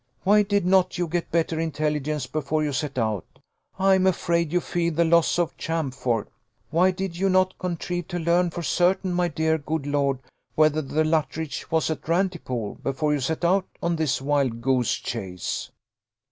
[0.23, 3.37] Why did not you get better intelligence before you set out?
[3.77, 6.27] I am afraid you feel the loss of Champfort.
[6.71, 10.17] Why did not you contrive to learn for certain, my dear good lord,
[10.55, 15.69] whether the Luttridge was at Rantipole, before you set out on this wild goose chase?"